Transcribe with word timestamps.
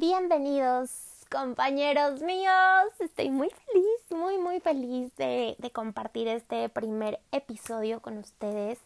Bienvenidos 0.00 0.90
compañeros 1.28 2.22
míos. 2.22 2.92
Estoy 3.00 3.30
muy 3.30 3.50
feliz, 3.50 4.00
muy 4.10 4.38
muy 4.38 4.60
feliz 4.60 5.10
de, 5.16 5.56
compartir 5.72 6.28
este 6.28 6.68
primer 6.68 7.18
episodio 7.32 8.00
con 8.00 8.16
ustedes 8.18 8.78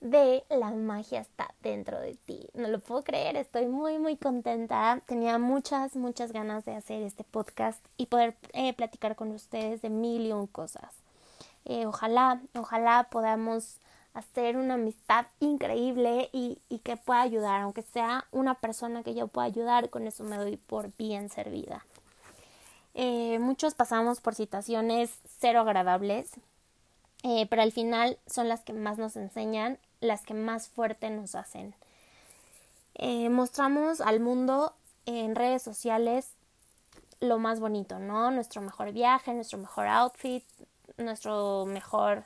de 0.00 0.44
La 0.50 0.70
magia 0.70 1.18
está 1.18 1.52
dentro 1.64 1.98
de 1.98 2.14
ti. 2.14 2.46
No 2.54 2.68
lo 2.68 2.78
puedo 2.78 3.02
creer, 3.02 3.34
estoy 3.34 3.66
muy 3.66 3.98
muy 3.98 4.16
contenta. 4.16 5.02
Tenía 5.06 5.36
muchas, 5.38 5.96
muchas 5.96 6.30
ganas 6.30 6.64
de 6.64 6.76
hacer 6.76 7.02
este 7.02 7.24
podcast 7.24 7.84
y 7.96 8.06
poder 8.06 8.36
eh, 8.52 8.74
platicar 8.74 9.16
con 9.16 9.32
ustedes 9.32 9.82
de 9.82 9.90
mil 9.90 10.26
y 10.26 10.32
un 10.32 10.46
cosas. 10.46 10.94
Eh, 11.64 11.86
ojalá, 11.86 12.40
ojalá 12.54 13.08
podamos 13.10 13.80
hacer 14.18 14.56
una 14.56 14.74
amistad 14.74 15.26
increíble 15.40 16.28
y, 16.32 16.58
y, 16.68 16.78
que 16.78 16.96
pueda 16.96 17.20
ayudar, 17.20 17.62
aunque 17.62 17.82
sea 17.82 18.26
una 18.32 18.54
persona 18.54 19.02
que 19.02 19.14
yo 19.14 19.28
pueda 19.28 19.46
ayudar, 19.46 19.90
con 19.90 20.06
eso 20.06 20.24
me 20.24 20.36
doy 20.36 20.56
por 20.56 20.90
bien 20.96 21.28
servida. 21.28 21.84
Eh, 22.94 23.38
muchos 23.38 23.74
pasamos 23.74 24.20
por 24.20 24.34
situaciones 24.34 25.20
cero 25.38 25.60
agradables, 25.60 26.30
eh, 27.22 27.46
pero 27.48 27.62
al 27.62 27.70
final 27.70 28.18
son 28.26 28.48
las 28.48 28.62
que 28.62 28.72
más 28.72 28.98
nos 28.98 29.14
enseñan, 29.14 29.78
las 30.00 30.22
que 30.22 30.34
más 30.34 30.68
fuerte 30.68 31.08
nos 31.10 31.36
hacen. 31.36 31.74
Eh, 32.94 33.28
mostramos 33.28 34.00
al 34.00 34.18
mundo 34.18 34.72
en 35.06 35.36
redes 35.36 35.62
sociales 35.62 36.32
lo 37.20 37.38
más 37.38 37.60
bonito, 37.60 38.00
¿no? 38.00 38.32
Nuestro 38.32 38.62
mejor 38.62 38.92
viaje, 38.92 39.32
nuestro 39.32 39.58
mejor 39.58 39.86
outfit, 39.86 40.44
nuestro 40.96 41.66
mejor 41.66 42.24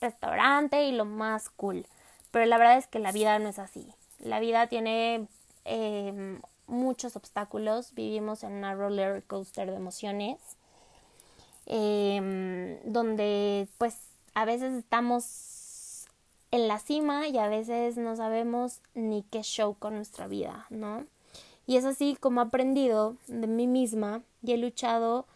restaurante 0.00 0.84
y 0.84 0.92
lo 0.92 1.04
más 1.04 1.50
cool. 1.50 1.86
Pero 2.30 2.46
la 2.46 2.58
verdad 2.58 2.78
es 2.78 2.86
que 2.86 2.98
la 2.98 3.12
vida 3.12 3.38
no 3.38 3.48
es 3.48 3.58
así. 3.58 3.86
La 4.18 4.40
vida 4.40 4.66
tiene 4.66 5.26
eh, 5.64 6.38
muchos 6.66 7.16
obstáculos. 7.16 7.94
Vivimos 7.94 8.42
en 8.42 8.52
una 8.52 8.74
roller 8.74 9.22
coaster 9.24 9.70
de 9.70 9.76
emociones. 9.76 10.38
Eh, 11.66 12.80
donde 12.84 13.68
pues 13.76 13.98
a 14.32 14.46
veces 14.46 14.72
estamos 14.72 16.06
en 16.50 16.66
la 16.66 16.78
cima 16.78 17.28
y 17.28 17.36
a 17.38 17.48
veces 17.48 17.96
no 17.98 18.16
sabemos 18.16 18.80
ni 18.94 19.22
qué 19.22 19.42
show 19.42 19.76
con 19.78 19.94
nuestra 19.96 20.26
vida, 20.28 20.66
¿no? 20.70 21.04
Y 21.66 21.76
es 21.76 21.84
así 21.84 22.16
como 22.18 22.40
he 22.40 22.44
aprendido 22.44 23.16
de 23.26 23.46
mí 23.46 23.66
misma 23.66 24.22
y 24.42 24.52
he 24.52 24.56
luchado 24.56 25.26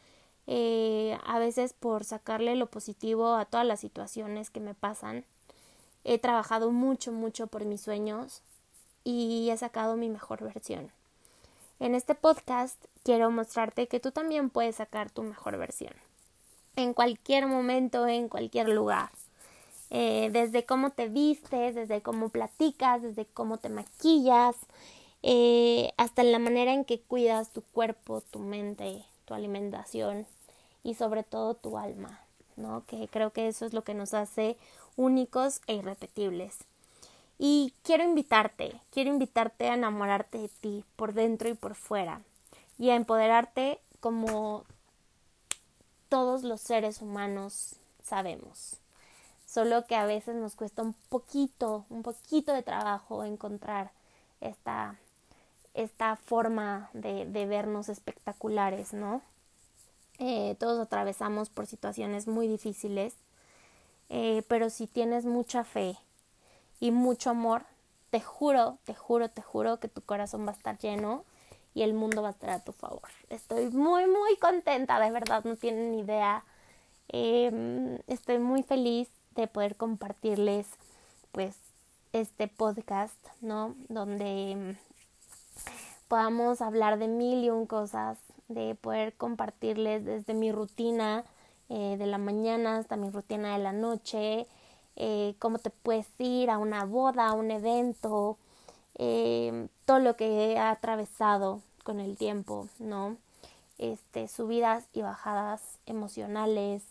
eh, 0.47 1.19
a 1.25 1.39
veces 1.39 1.73
por 1.73 2.05
sacarle 2.05 2.57
lo 2.57 2.67
positivo 2.67 3.35
a 3.35 3.45
todas 3.45 3.67
las 3.67 3.81
situaciones 3.81 4.51
que 4.51 4.61
me 4.61 4.75
pasan. 4.75 5.25
He 6.05 6.19
trabajado 6.19 6.71
mucho, 6.71 7.13
mucho 7.13 7.47
por 7.47 7.65
mis 7.65 7.81
sueños 7.81 8.43
y 9.05 9.49
he 9.51 9.57
sacado 9.57 9.97
mi 9.97 10.09
mejor 10.09 10.43
versión. 10.43 10.91
En 11.81 11.95
este 11.95 12.15
podcast 12.15 12.77
quiero 13.03 13.31
mostrarte 13.31 13.89
que 13.89 14.01
tú 14.01 14.13
también 14.13 14.51
puedes 14.51 14.77
sacar 14.77 15.11
tu 15.11 15.23
mejor 15.23 15.59
versión. 15.59 15.93
En 16.77 16.95
cualquier 16.95 17.47
momento, 17.47 18.07
en 18.07 18.29
cualquier 18.29 18.69
lugar. 18.69 19.11
Eh, 19.91 20.31
desde 20.33 20.65
cómo 20.65 20.91
te 20.91 21.09
vistes, 21.09 21.75
desde 21.75 22.01
cómo 22.01 22.31
platicas, 22.31 23.03
desde 23.03 23.27
cómo 23.27 23.59
te 23.59 23.69
maquillas, 23.69 24.57
eh, 25.23 25.93
hasta 25.99 26.23
la 26.23 26.39
manera 26.39 26.73
en 26.73 26.85
que 26.85 27.01
cuidas 27.01 27.51
tu 27.51 27.61
cuerpo, 27.61 28.23
tu 28.31 28.39
mente, 28.39 29.05
tu 29.25 29.35
alimentación 29.35 30.27
y 30.83 30.95
sobre 30.95 31.23
todo 31.23 31.55
tu 31.55 31.79
alma, 31.79 32.21
¿no? 32.57 32.85
Que 32.87 33.09
creo 33.09 33.33
que 33.33 33.49
eso 33.49 33.67
es 33.67 33.73
lo 33.73 33.85
que 33.85 33.95
nos 33.95 34.15
hace 34.15 34.57
únicos 34.97 35.61
e 35.67 35.75
irrepetibles. 35.75 36.59
Y 37.39 37.75
quiero 37.83 38.05
invitarte, 38.05 38.81
quiero 38.91 39.11
invitarte 39.11 39.69
a 39.69 39.75
enamorarte 39.75 40.39
de 40.39 40.49
ti 40.49 40.85
por 40.97 41.13
dentro 41.13 41.49
y 41.49 41.55
por 41.55 41.75
fuera 41.75 42.21
y 42.79 42.91
a 42.91 42.95
empoderarte 42.95 43.81
como 44.01 44.65
todos 46.09 46.43
los 46.43 46.61
seres 46.61 47.01
humanos 47.01 47.77
sabemos. 48.03 48.77
Solo 49.47 49.87
que 49.87 49.97
a 49.97 50.07
veces 50.07 50.35
nos 50.35 50.55
cuesta 50.55 50.83
un 50.83 50.95
poquito, 51.09 51.85
un 51.91 52.03
poquito 52.03 52.53
de 52.53 52.63
trabajo 52.63 53.25
encontrar 53.25 53.93
esta, 54.41 54.97
esta 55.75 56.17
forma 56.17 56.91
de, 56.93 57.27
de 57.27 57.47
vernos 57.47 57.89
espectaculares, 57.89 58.93
¿no? 58.93 59.23
Eh, 60.19 60.55
todos 60.59 60.79
atravesamos 60.79 61.51
por 61.51 61.67
situaciones 61.67 62.29
muy 62.29 62.47
difíciles, 62.47 63.15
eh, 64.09 64.45
pero 64.47 64.71
si 64.71 64.87
tienes 64.87 65.25
mucha 65.25 65.65
fe 65.65 65.97
y 66.81 66.91
mucho 66.91 67.31
amor, 67.31 67.65
te 68.11 68.21
juro, 68.21 68.79
te 68.85 68.95
juro, 68.95 69.31
te 69.31 69.43
juro 69.43 69.81
que 69.81 69.89
tu 69.89 70.03
corazón 70.03 70.47
va 70.47 70.51
a 70.51 70.55
estar 70.55 70.79
lleno 70.79 71.25
y 71.75 71.83
el 71.83 71.95
mundo 71.95 72.23
va 72.23 72.29
a 72.29 72.33
estar 72.33 72.51
a 72.51 72.63
tu 72.63 72.73
favor. 72.73 73.09
Estoy 73.31 73.71
muy, 73.71 74.07
muy 74.07 74.37
contenta, 74.37 75.01
de 75.01 75.11
verdad, 75.11 75.43
no 75.45 75.57
tienen 75.57 75.93
ni 75.93 76.01
idea. 76.01 76.45
Em, 77.09 77.99
estoy 78.07 78.39
muy 78.39 78.63
feliz 78.63 79.09
de 79.35 79.47
poder 79.49 79.77
compartirles, 79.77 80.67
pues, 81.33 81.57
este 82.13 82.49
podcast, 82.49 83.17
¿no? 83.41 83.75
Donde 83.89 84.77
podamos 86.13 86.61
hablar 86.61 86.99
de 86.99 87.09
mil 87.09 87.43
y 87.43 87.49
un 87.49 87.65
cosas, 87.65 88.19
de 88.49 88.75
poder 88.75 89.15
compartirles 89.15 90.05
desde 90.05 90.35
mi 90.35 90.53
rutina 90.53 91.25
eh, 91.71 91.97
de 91.99 92.05
la 92.05 92.19
mañana 92.19 92.77
hasta 92.77 92.97
mi 92.97 93.09
rutina 93.09 93.55
de 93.57 93.63
la 93.63 93.73
noche, 93.73 94.47
eh, 94.97 95.35
cómo 95.39 95.59
te 95.59 95.71
puedes 95.71 96.07
ir 96.19 96.51
a 96.51 96.59
una 96.59 96.85
boda, 96.85 97.29
a 97.29 97.33
un 97.33 97.51
evento, 97.51 98.37
eh, 98.97 99.69
todo 99.87 100.01
lo 100.01 100.15
que 100.15 100.53
he 100.53 100.59
atravesado 100.59 101.63
con 101.83 101.99
el 101.99 102.19
tiempo, 102.19 102.69
¿no? 102.79 103.17
Este, 103.79 104.29
subidas 104.29 104.85
y 104.93 105.01
bajadas 105.01 105.63
emocionales, 105.87 106.83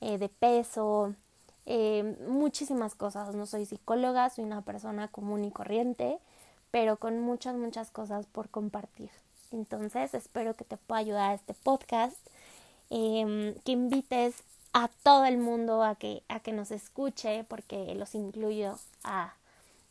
de 0.00 0.28
peso, 0.28 1.14
muchísimas 2.28 2.94
cosas. 2.94 3.34
No 3.34 3.46
soy 3.46 3.64
psicóloga, 3.64 4.28
soy 4.28 4.44
una 4.44 4.60
persona 4.60 5.08
común 5.08 5.46
y 5.46 5.50
corriente, 5.50 6.18
pero 6.70 6.96
con 6.96 7.20
muchas, 7.20 7.54
muchas 7.56 7.90
cosas 7.90 8.26
por 8.26 8.48
compartir. 8.48 9.10
Entonces, 9.50 10.14
espero 10.14 10.54
que 10.54 10.64
te 10.64 10.76
pueda 10.76 11.00
ayudar 11.00 11.34
este 11.34 11.54
podcast, 11.54 12.16
eh, 12.90 13.54
que 13.64 13.72
invites 13.72 14.42
a 14.72 14.88
todo 15.02 15.24
el 15.24 15.38
mundo 15.38 15.82
a 15.82 15.94
que, 15.94 16.22
a 16.28 16.40
que 16.40 16.52
nos 16.52 16.70
escuche, 16.70 17.44
porque 17.44 17.94
los 17.94 18.14
incluyo 18.14 18.78
a 19.04 19.34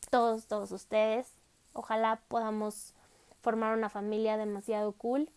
todos, 0.09 0.45
todos 0.45 0.71
ustedes. 0.71 1.27
Ojalá 1.73 2.19
podamos 2.27 2.93
formar 3.41 3.75
una 3.75 3.89
familia 3.89 4.37
demasiado 4.37 4.91
cool. 4.93 5.29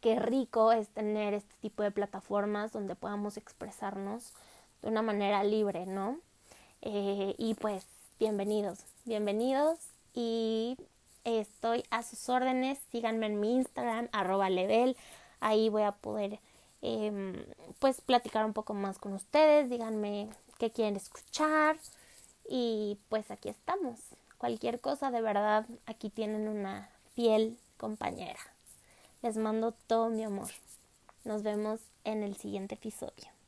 Qué 0.00 0.18
rico 0.18 0.72
es 0.72 0.88
tener 0.88 1.34
este 1.34 1.54
tipo 1.60 1.84
de 1.84 1.92
plataformas 1.92 2.72
donde 2.72 2.96
podamos 2.96 3.36
expresarnos 3.36 4.32
de 4.82 4.88
una 4.88 5.02
manera 5.02 5.44
libre, 5.44 5.86
¿no? 5.86 6.18
Eh, 6.80 7.36
y 7.38 7.54
pues, 7.54 7.86
bienvenidos, 8.18 8.80
bienvenidos 9.04 9.91
y 10.14 10.76
estoy 11.24 11.84
a 11.90 12.02
sus 12.02 12.28
órdenes. 12.28 12.78
Síganme 12.90 13.26
en 13.26 13.40
mi 13.40 13.54
Instagram, 13.54 14.08
arroba 14.12 14.50
level. 14.50 14.96
Ahí 15.40 15.68
voy 15.68 15.82
a 15.82 15.92
poder 15.92 16.40
eh, 16.82 17.46
pues 17.78 18.00
platicar 18.00 18.44
un 18.44 18.52
poco 18.52 18.74
más 18.74 18.98
con 18.98 19.12
ustedes. 19.12 19.70
Díganme 19.70 20.28
qué 20.58 20.70
quieren 20.70 20.96
escuchar. 20.96 21.76
Y 22.48 22.98
pues 23.08 23.30
aquí 23.30 23.48
estamos. 23.48 23.98
Cualquier 24.38 24.80
cosa, 24.80 25.10
de 25.10 25.22
verdad, 25.22 25.66
aquí 25.86 26.10
tienen 26.10 26.48
una 26.48 26.90
fiel 27.14 27.58
compañera. 27.76 28.40
Les 29.22 29.36
mando 29.36 29.72
todo 29.86 30.10
mi 30.10 30.24
amor. 30.24 30.50
Nos 31.24 31.44
vemos 31.44 31.80
en 32.04 32.24
el 32.24 32.36
siguiente 32.36 32.74
episodio. 32.74 33.41